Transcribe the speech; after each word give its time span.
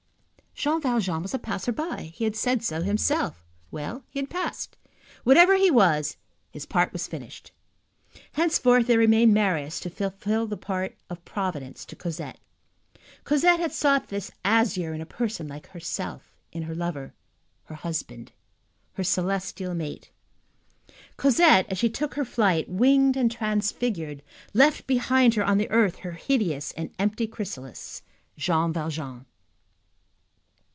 Jean 0.53 0.79
Valjean 0.79 1.23
was 1.23 1.33
a 1.33 1.39
passer 1.39 1.71
by. 1.71 2.11
He 2.13 2.23
had 2.23 2.35
said 2.35 2.61
so 2.61 2.81
himself. 2.83 3.43
Well, 3.71 4.03
he 4.11 4.19
had 4.19 4.29
passed. 4.29 4.77
Whatever 5.23 5.55
he 5.55 5.71
was, 5.71 6.17
his 6.51 6.67
part 6.67 6.93
was 6.93 7.07
finished. 7.07 7.51
Henceforth, 8.33 8.85
there 8.85 8.99
remained 8.99 9.33
Marius 9.33 9.79
to 9.79 9.89
fulfil 9.89 10.45
the 10.45 10.57
part 10.57 10.95
of 11.09 11.23
Providence 11.25 11.83
to 11.85 11.95
Cosette. 11.95 12.37
Cosette 13.23 13.59
had 13.59 13.71
sought 13.73 14.09
the 14.09 14.29
azure 14.45 14.93
in 14.93 15.01
a 15.01 15.05
person 15.07 15.47
like 15.47 15.65
herself, 15.67 16.35
in 16.51 16.61
her 16.63 16.75
lover, 16.75 17.15
her 17.63 17.75
husband, 17.75 18.31
her 18.93 19.03
celestial 19.03 19.73
male. 19.73 19.99
Cosette, 21.17 21.65
as 21.69 21.79
she 21.79 21.89
took 21.89 22.13
her 22.13 22.25
flight, 22.25 22.69
winged 22.69 23.17
and 23.17 23.31
transfigured, 23.31 24.21
left 24.53 24.85
behind 24.85 25.33
her 25.33 25.43
on 25.43 25.57
the 25.57 25.71
earth 25.71 25.95
her 25.99 26.11
hideous 26.11 26.71
and 26.73 26.93
empty 26.99 27.25
chrysalis, 27.25 28.03
Jean 28.37 28.71
Valjean. 28.71 29.25